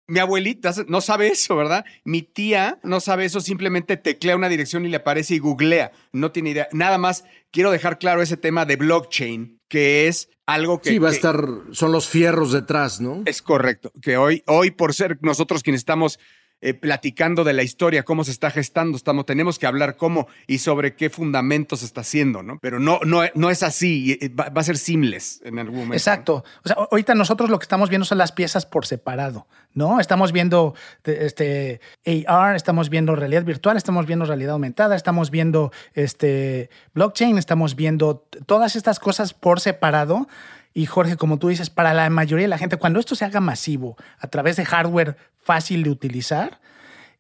[0.08, 1.86] mi abuelita no sabe eso, ¿verdad?
[2.04, 5.91] Mi tía no sabe eso, simplemente teclea una dirección y le aparece y googlea.
[6.12, 6.67] No tiene idea.
[6.72, 10.89] Nada más quiero dejar claro ese tema de blockchain, que es algo que...
[10.89, 13.22] Sí, va a estar, son los fierros detrás, ¿no?
[13.28, 16.17] Es correcto, que hoy, hoy por ser nosotros quienes estamos
[16.60, 20.58] eh, platicando de la historia, cómo se está gestando, estamos, tenemos que hablar cómo y
[20.58, 22.58] sobre qué fundamentos está haciendo, ¿no?
[22.60, 25.96] Pero no, no, no es así, va, a ser simples en algún momento.
[25.96, 26.43] Exacto.
[26.63, 30.00] O sea, ahorita nosotros lo que estamos viendo son las piezas por separado, ¿no?
[30.00, 31.80] Estamos viendo este
[32.26, 38.28] AR, estamos viendo realidad virtual, estamos viendo realidad aumentada, estamos viendo este blockchain, estamos viendo
[38.48, 40.28] todas estas cosas por separado
[40.78, 43.39] y Jorge, como tú dices, para la mayoría de la gente, cuando esto se haga
[43.39, 46.60] masivo a través de hardware fácil de utilizar,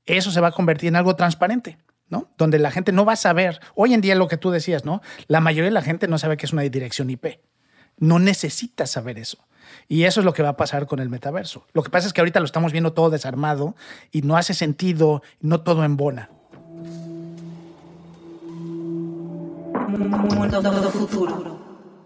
[0.05, 1.77] eso se va a convertir en algo transparente.
[2.09, 2.29] ¿no?
[2.37, 5.01] Donde la gente no va a saber, hoy en día lo que tú decías, ¿no?
[5.27, 7.41] La mayoría de la gente no sabe que es una dirección IP.
[7.97, 9.39] No necesita saber eso.
[9.89, 11.65] Y eso es lo que va a pasar con el metaverso.
[11.73, 13.75] Lo que pasa es que ahorita lo estamos viendo todo desarmado
[14.11, 16.29] y no hace sentido, no todo embona.
[19.87, 21.57] Mundo futuro.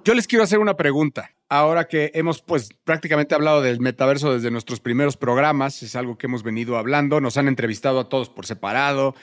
[0.04, 1.30] Yo les quiero hacer una pregunta.
[1.54, 6.28] Ahora que hemos pues prácticamente hablado del metaverso desde nuestros primeros programas, es algo que
[6.28, 9.16] hemos venido hablando, nos han entrevistado a todos por separado,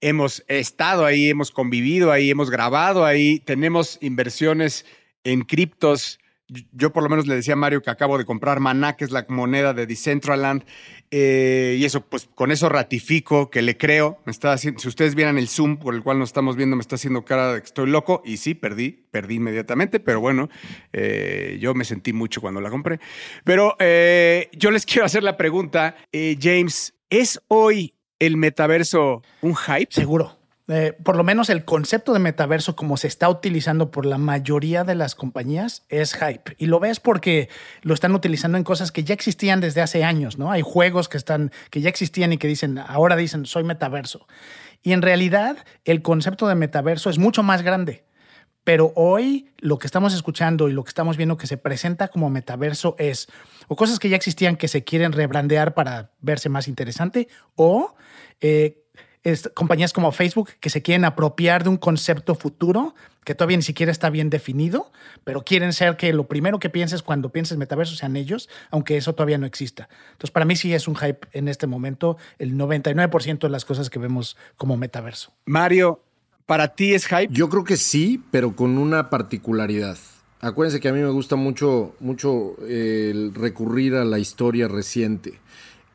[0.00, 4.86] hemos estado ahí, hemos convivido ahí, hemos grabado ahí, tenemos inversiones
[5.24, 8.96] en criptos yo por lo menos le decía a Mario que acabo de comprar Maná,
[8.96, 10.64] que es la moneda de Decentraland,
[11.10, 14.18] eh, y eso, pues con eso ratifico que le creo.
[14.26, 16.82] Me está haciendo, si ustedes vieran el Zoom por el cual nos estamos viendo, me
[16.82, 20.48] está haciendo cara de que estoy loco, y sí, perdí, perdí inmediatamente, pero bueno,
[20.92, 23.00] eh, yo me sentí mucho cuando la compré.
[23.44, 29.88] Pero eh, yo les quiero hacer la pregunta, James, ¿es hoy el metaverso un hype?
[29.90, 30.43] Seguro.
[30.66, 34.82] Eh, por lo menos el concepto de metaverso como se está utilizando por la mayoría
[34.82, 36.56] de las compañías es hype.
[36.56, 37.50] Y lo ves porque
[37.82, 40.50] lo están utilizando en cosas que ya existían desde hace años, ¿no?
[40.50, 44.26] Hay juegos que, están, que ya existían y que dicen, ahora dicen, soy metaverso.
[44.82, 48.04] Y en realidad el concepto de metaverso es mucho más grande.
[48.64, 52.30] Pero hoy lo que estamos escuchando y lo que estamos viendo que se presenta como
[52.30, 53.28] metaverso es
[53.68, 57.94] o cosas que ya existían que se quieren rebrandear para verse más interesante o
[58.40, 58.83] eh,
[59.54, 63.90] compañías como Facebook que se quieren apropiar de un concepto futuro que todavía ni siquiera
[63.90, 64.92] está bien definido,
[65.24, 69.14] pero quieren ser que lo primero que pienses cuando pienses metaverso sean ellos, aunque eso
[69.14, 69.88] todavía no exista.
[70.12, 73.88] Entonces, para mí sí es un hype en este momento, el 99% de las cosas
[73.88, 75.32] que vemos como metaverso.
[75.46, 76.02] Mario,
[76.44, 77.28] ¿para ti es hype?
[77.30, 79.96] Yo creo que sí, pero con una particularidad.
[80.40, 85.40] Acuérdense que a mí me gusta mucho, mucho el recurrir a la historia reciente.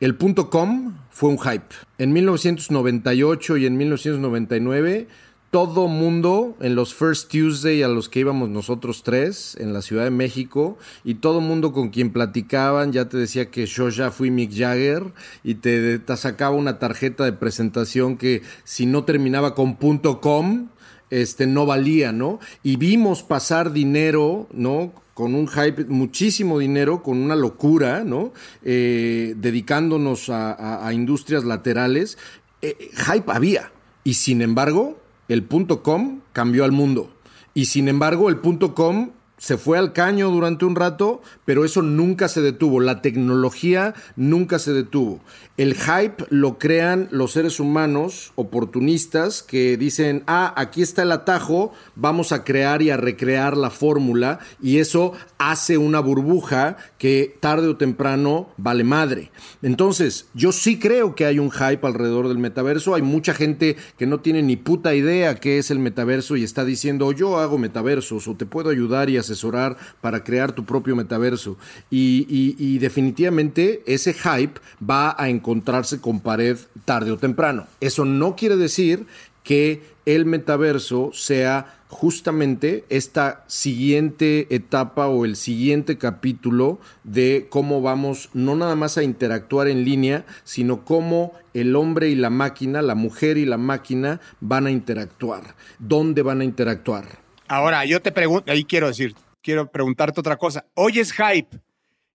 [0.00, 1.74] El punto com fue un hype.
[1.98, 5.08] En 1998 y en 1999,
[5.50, 10.04] todo mundo en los First Tuesday a los que íbamos nosotros tres en la Ciudad
[10.04, 14.30] de México y todo mundo con quien platicaban ya te decía que yo ya fui
[14.30, 15.12] Mick Jagger
[15.44, 20.68] y te, te sacaba una tarjeta de presentación que si no terminaba con punto .com
[21.10, 22.38] este, no valía, ¿no?
[22.62, 24.92] Y vimos pasar dinero, ¿no?
[25.20, 28.32] Con un hype, muchísimo dinero, con una locura, ¿no?
[28.64, 32.16] Eh, dedicándonos a, industrias laterales.
[32.62, 33.70] Eh, hype había.
[34.02, 37.14] Y sin embargo, el punto com cambió al mundo.
[37.52, 41.82] Y sin embargo, el punto com se fue al caño durante un rato, pero eso
[41.82, 42.80] nunca se detuvo.
[42.80, 45.20] La tecnología nunca se detuvo.
[45.60, 51.74] El hype lo crean los seres humanos oportunistas que dicen, ah, aquí está el atajo,
[51.96, 57.68] vamos a crear y a recrear la fórmula y eso hace una burbuja que tarde
[57.68, 59.30] o temprano vale madre.
[59.60, 62.94] Entonces, yo sí creo que hay un hype alrededor del metaverso.
[62.94, 66.64] Hay mucha gente que no tiene ni puta idea qué es el metaverso y está
[66.64, 71.58] diciendo, yo hago metaversos o te puedo ayudar y asesorar para crear tu propio metaverso.
[71.90, 77.66] Y, definitivamente ese hype va a encontrarse con pared tarde o temprano.
[77.80, 79.06] Eso no quiere decir
[79.42, 88.30] que el metaverso sea justamente esta siguiente etapa o el siguiente capítulo de cómo vamos
[88.32, 92.94] no nada más a interactuar en línea, sino cómo el hombre y la máquina, la
[92.94, 97.18] mujer y la máquina van a interactuar, dónde van a interactuar.
[97.48, 100.64] Ahora, yo te pregunto, ahí quiero decir, quiero preguntarte otra cosa.
[100.74, 101.58] Hoy es hype,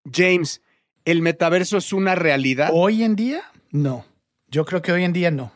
[0.10, 0.62] James,
[1.06, 2.72] ¿El metaverso es una realidad?
[2.74, 4.06] Hoy en día, no.
[4.48, 5.52] Yo creo que hoy en día no.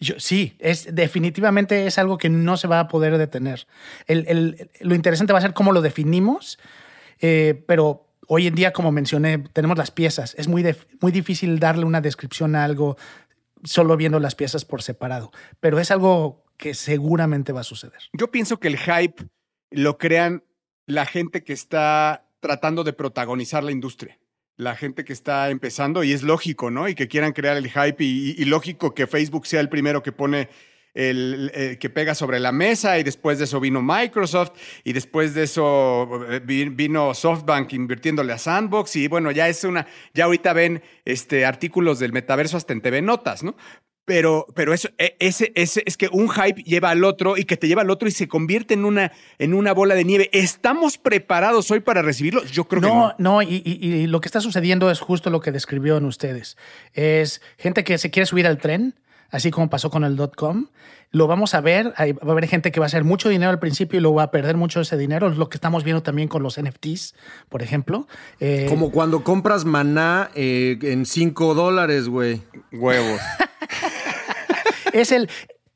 [0.00, 3.66] Yo, sí, es, definitivamente es algo que no se va a poder detener.
[4.06, 6.58] El, el, lo interesante va a ser cómo lo definimos,
[7.20, 10.34] eh, pero hoy en día, como mencioné, tenemos las piezas.
[10.36, 12.96] Es muy, de, muy difícil darle una descripción a algo
[13.64, 18.00] solo viendo las piezas por separado, pero es algo que seguramente va a suceder.
[18.12, 19.24] Yo pienso que el hype
[19.70, 20.44] lo crean
[20.86, 24.18] la gente que está tratando de protagonizar la industria
[24.58, 26.88] la gente que está empezando y es lógico, ¿no?
[26.88, 30.48] Y que quieran crear el hype y, lógico que Facebook sea el primero que pone
[30.94, 34.50] el, que pega sobre la mesa y después de eso vino Microsoft
[34.82, 39.86] y después de eso eh, vino SoftBank invirtiéndole a Sandbox y bueno, ya es una,
[40.12, 43.56] ya ahorita ven este, artículos del metaverso hasta en TV Notas, ¿no?
[44.08, 47.58] Pero, pero eso, e, ese, ese, es que un hype lleva al otro y que
[47.58, 50.30] te lleva al otro y se convierte en una, en una bola de nieve.
[50.32, 52.42] ¿Estamos preparados hoy para recibirlo?
[52.46, 53.14] Yo creo que no.
[53.18, 56.56] No, y, y, lo que está sucediendo es justo lo que describieron ustedes.
[56.94, 58.94] Es gente que se quiere subir al tren,
[59.28, 60.68] así como pasó con el dot-com.
[61.10, 63.58] Lo vamos a ver, va a haber gente que va a hacer mucho dinero al
[63.58, 66.28] principio y luego va a perder mucho ese dinero, es lo que estamos viendo también
[66.28, 67.14] con los NFTs,
[67.50, 68.08] por ejemplo.
[68.40, 72.40] Eh, como cuando compras maná eh, en 5 dólares, güey.
[72.72, 73.20] Huevos.
[74.92, 75.28] es el,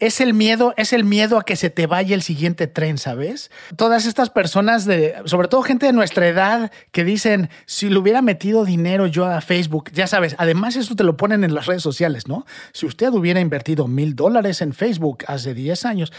[0.02, 3.52] es el miedo, es el miedo a que se te vaya el siguiente tren, ¿sabes?
[3.76, 8.20] Todas estas personas de, sobre todo gente de nuestra edad, que dicen, si le hubiera
[8.20, 11.84] metido dinero yo a Facebook, ya sabes, además eso te lo ponen en las redes
[11.84, 12.44] sociales, ¿no?
[12.72, 16.12] Si usted hubiera invertido mil dólares en Facebook hace 10 años,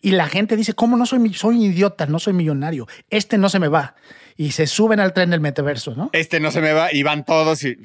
[0.00, 2.86] y la gente dice, ¿cómo no soy, soy idiota, no soy millonario?
[3.10, 3.96] Este no se me va
[4.36, 6.10] y se suben al tren del metaverso, ¿no?
[6.12, 7.76] Este no se me va y van todos y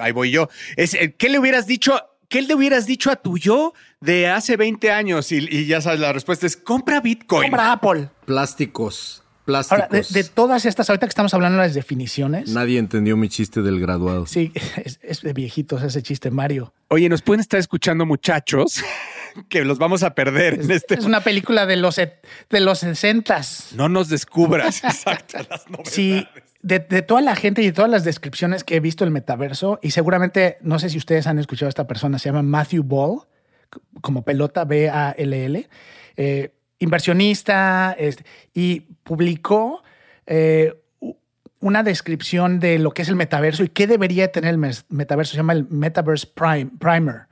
[0.00, 0.50] ahí voy, yo.
[0.76, 1.98] Es, ¿Qué le hubieras dicho
[2.32, 5.30] ¿qué le hubieras dicho a tu yo de hace 20 años?
[5.30, 7.50] Y, ya sabes, la respuesta es, compra Bitcoin.
[7.50, 8.08] Compra Apple.
[8.24, 9.22] Plásticos.
[9.44, 9.84] Plásticos.
[9.84, 12.48] Ahora, de, todas estas, ahorita que estamos hablando de las definiciones.
[12.48, 14.26] Nadie entendió mi chiste del graduado.
[14.26, 14.50] Sí,
[15.02, 16.72] es, de viejitos ese chiste, Mario.
[16.88, 18.82] Oye, nos pueden estar escuchando muchachos
[19.48, 20.94] que los vamos a perder es, en este.
[20.94, 23.40] Es una película de los, de los 60
[23.76, 26.26] No nos descubras, exacto, las Sí,
[26.62, 29.90] de, toda la gente y de todas las descripciones que he visto el metaverso, y
[29.90, 33.22] seguramente, no sé si ustedes han escuchado a esta persona, se llama Matthew Ball,
[34.00, 35.68] como pelota B-A-L-L,
[36.16, 37.96] eh, inversionista,
[38.54, 39.82] y publicó
[40.26, 40.74] eh,
[41.60, 45.32] una descripción de lo que es el metaverso y qué debería tener el metaverso.
[45.32, 47.28] Se llama el Metaverse Primer.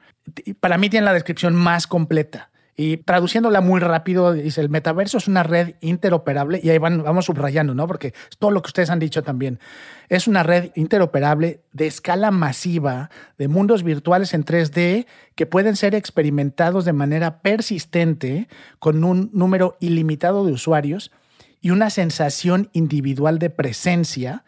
[0.61, 2.51] Para mí tiene la descripción más completa.
[2.83, 7.27] Y traduciéndola muy rápido, dice, el metaverso es una red interoperable, y ahí van, vamos
[7.27, 7.87] subrayando, ¿no?
[7.87, 9.61] Porque es todo lo que ustedes han dicho también.
[10.09, 15.05] Es una red interoperable de escala masiva de mundos virtuales en 3D
[15.35, 21.13] que pueden ser experimentados de manera persistente con un número ilimitado de usuarios
[21.61, 24.45] y una sensación individual de presencia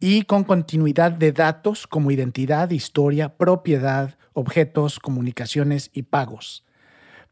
[0.00, 6.64] y con continuidad de datos como identidad, historia, propiedad, objetos, comunicaciones y pagos.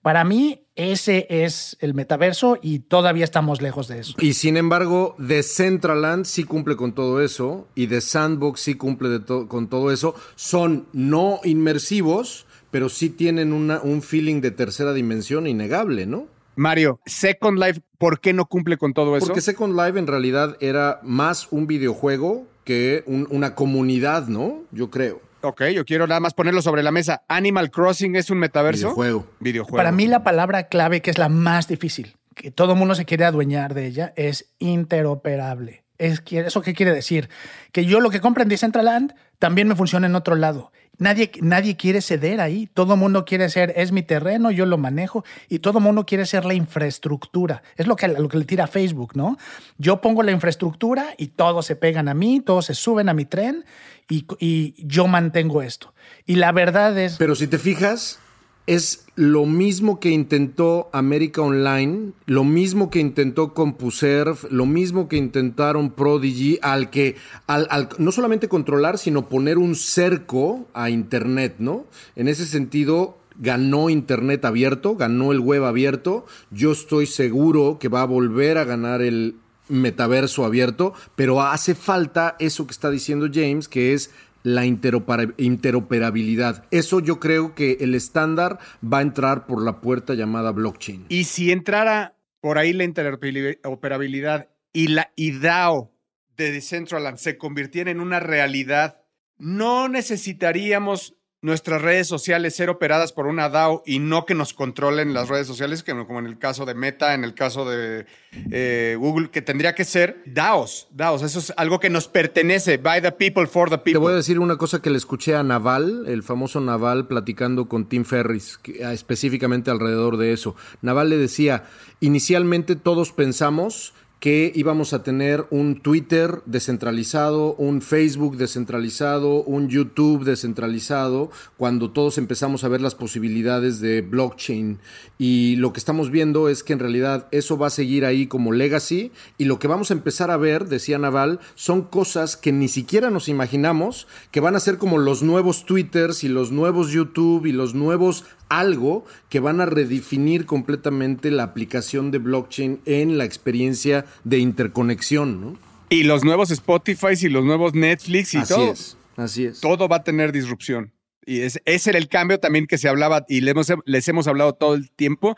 [0.02, 4.14] Para mí, ese es el metaverso y todavía estamos lejos de eso.
[4.20, 9.68] Y sin embargo, Decentraland sí cumple con todo eso y The Sandbox sí cumple con
[9.68, 10.14] todo eso.
[10.36, 16.28] Son no inmersivos, pero sí tienen un feeling de tercera dimensión innegable, ¿no?
[16.54, 19.26] Mario, Second Life, ¿por qué no cumple con todo eso?
[19.26, 24.62] Porque Second Life en realidad era más un videojuego que una comunidad, ¿no?
[24.70, 25.20] Yo creo.
[25.46, 27.22] Ok, yo quiero nada más ponerlo sobre la mesa.
[27.28, 28.88] ¿Animal Crossing es un metaverso?
[28.88, 29.26] Videojuego.
[29.38, 29.76] Videojuego.
[29.76, 33.04] Para mí la palabra clave, que es la más difícil, que todo el mundo se
[33.04, 35.84] quiere adueñar de ella, es interoperable.
[35.98, 37.30] Es, ¿Eso qué quiere decir?
[37.70, 40.72] Que yo lo que compro en Decentraland también me funciona en otro lado.
[40.98, 42.68] Nadie, nadie quiere ceder ahí.
[42.72, 45.24] Todo mundo quiere ser, es mi terreno, yo lo manejo.
[45.48, 47.62] Y todo mundo quiere ser la infraestructura.
[47.76, 49.36] Es lo que, lo que le tira Facebook, ¿no?
[49.78, 53.24] Yo pongo la infraestructura y todos se pegan a mí, todos se suben a mi
[53.24, 53.64] tren
[54.08, 55.92] y, yo mantengo esto.
[56.26, 57.16] Y la verdad es...
[57.16, 58.18] Pero si te fijas,
[58.66, 65.16] es lo mismo que intentó América Online, lo mismo que intentó CompuServe, lo mismo que
[65.16, 71.86] intentaron Prodigy, al que, al, no solamente controlar, sino poner un cerco a Internet, ¿no?
[72.16, 76.26] En ese sentido, ganó Internet abierto, ganó el web abierto.
[76.50, 79.36] Yo estoy seguro que va a volver a ganar el
[79.68, 84.10] metaverso abierto, pero hace falta eso que está diciendo James, que es
[84.46, 86.64] la interoperabilidad.
[86.70, 91.06] Eso yo creo que el estándar va a entrar por la puerta llamada blockchain.
[91.08, 95.90] Y si entrara por ahí la interoperabilidad y la IDAO
[96.36, 99.02] de Decentraland se convirtiera en una realidad,
[99.36, 101.16] no necesitaríamos
[101.46, 105.46] nuestras redes sociales ser operadas por una DAO y no que nos controlen las redes
[105.46, 108.04] sociales, que como en el caso de Meta, en el caso de
[108.50, 111.22] eh, Google, que tendría que ser DAOs, DAOs.
[111.22, 113.92] Eso es algo que nos pertenece, by the people, for the people.
[113.92, 117.68] Te voy a decir una cosa que le escuché a Naval, el famoso Naval, platicando
[117.68, 120.56] con Tim Ferris, ah, específicamente alrededor de eso.
[120.82, 121.62] Naval le decía,
[122.00, 130.24] inicialmente todos pensamos que íbamos a tener un Twitter descentralizado, un Facebook descentralizado, un YouTube
[130.24, 134.78] descentralizado, cuando todos empezamos a ver las posibilidades de blockchain.
[135.18, 138.52] Y lo que estamos viendo es que en realidad eso va a seguir ahí como
[138.52, 142.68] legacy y lo que vamos a empezar a ver, decía Naval, son cosas que ni
[142.68, 147.46] siquiera nos imaginamos que van a ser como los nuevos Twitters y los nuevos YouTube
[147.46, 153.24] y los nuevos algo que van a redefinir completamente la aplicación de blockchain en la
[153.24, 155.58] experiencia de interconexión, ¿no?
[155.88, 158.72] Y los nuevos Spotify y los nuevos Netflix y así todo.
[158.72, 159.60] Es, así es.
[159.60, 160.92] Todo va a tener disrupción.
[161.24, 164.26] Y es, ese era el cambio también que se hablaba y les hemos, les hemos
[164.26, 165.36] hablado todo el tiempo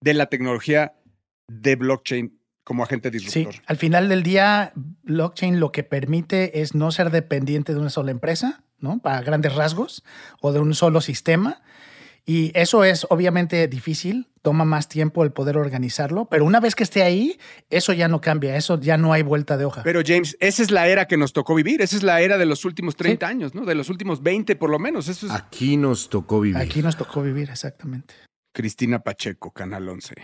[0.00, 0.94] de la tecnología
[1.48, 3.54] de blockchain como agente disruptor.
[3.54, 7.88] Sí, al final del día, blockchain lo que permite es no ser dependiente de una
[7.88, 8.98] sola empresa, ¿no?
[8.98, 10.04] Para grandes rasgos,
[10.42, 11.62] o de un solo sistema.
[12.26, 16.82] Y eso es obviamente difícil, toma más tiempo el poder organizarlo, pero una vez que
[16.82, 17.38] esté ahí,
[17.70, 19.82] eso ya no cambia, eso ya no hay vuelta de hoja.
[19.82, 22.46] Pero James, esa es la era que nos tocó vivir, esa es la era de
[22.46, 23.30] los últimos 30 sí.
[23.30, 23.64] años, ¿no?
[23.64, 25.08] De los últimos 20 por lo menos.
[25.08, 25.32] Eso es...
[25.32, 26.58] Aquí nos tocó vivir.
[26.58, 28.14] Aquí nos tocó vivir, exactamente.
[28.52, 30.14] Cristina Pacheco, Canal 11.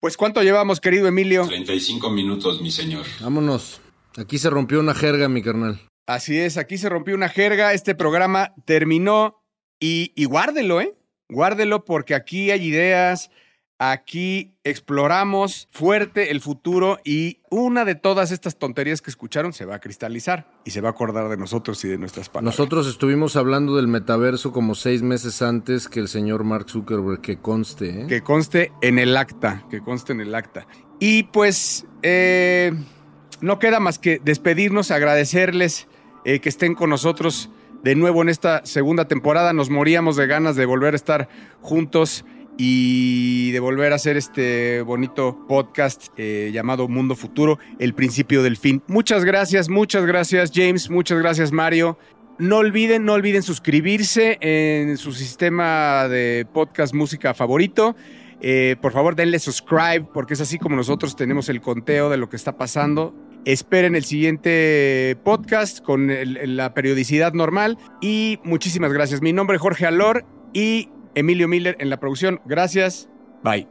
[0.00, 1.46] Pues ¿cuánto llevamos, querido Emilio?
[1.46, 3.04] 35 minutos, mi señor.
[3.20, 3.80] Vámonos.
[4.16, 5.80] Aquí se rompió una jerga, mi carnal.
[6.06, 9.44] Así es, aquí se rompió una jerga, este programa terminó
[9.78, 10.94] y, y guárdelo, ¿eh?
[11.28, 13.30] Guárdelo porque aquí hay ideas,
[13.78, 19.76] aquí exploramos fuerte el futuro y una de todas estas tonterías que escucharon se va
[19.76, 22.58] a cristalizar y se va a acordar de nosotros y de nuestras palabras.
[22.58, 27.38] Nosotros estuvimos hablando del metaverso como seis meses antes que el señor Mark Zuckerberg, que
[27.38, 28.02] conste.
[28.02, 28.06] ¿eh?
[28.08, 30.66] Que conste en el acta, que conste en el acta.
[30.98, 32.72] Y pues eh,
[33.40, 35.86] no queda más que despedirnos, agradecerles
[36.24, 37.50] eh, que estén con nosotros
[37.82, 39.52] de nuevo en esta segunda temporada.
[39.52, 41.28] Nos moríamos de ganas de volver a estar
[41.60, 42.24] juntos
[42.56, 48.56] y de volver a hacer este bonito podcast eh, llamado Mundo Futuro, el principio del
[48.56, 48.82] fin.
[48.88, 51.98] Muchas gracias, muchas gracias James, muchas gracias Mario.
[52.38, 57.96] No olviden, no olviden suscribirse en su sistema de podcast música favorito.
[58.40, 62.28] Eh, por favor, denle subscribe porque es así como nosotros tenemos el conteo de lo
[62.28, 63.14] que está pasando.
[63.48, 66.10] Esperen el siguiente podcast con
[66.54, 69.22] la periodicidad normal y muchísimas gracias.
[69.22, 72.42] Mi nombre es Jorge Alor y Emilio Miller en la producción.
[72.44, 73.08] Gracias.
[73.42, 73.66] Bye.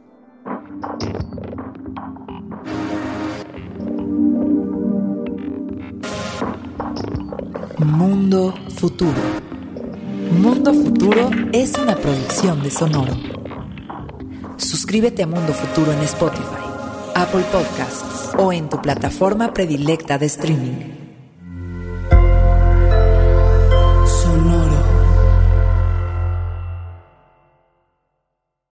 [7.78, 9.12] Mundo Futuro.
[10.42, 13.14] Mundo Futuro es una producción de Sonoro.
[14.56, 16.67] Suscríbete a Mundo Futuro en Spotify,
[17.18, 20.97] Apple Podcasts o en tu plataforma predilecta de streaming.